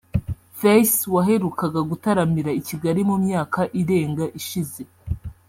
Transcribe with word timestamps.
Face 0.59 0.99
waherukaga 1.15 1.81
gutaramira 1.89 2.51
i 2.59 2.61
Kigali 2.67 3.01
mu 3.09 3.15
myaka 3.25 3.59
irenga 3.81 4.25
ishize 4.39 4.81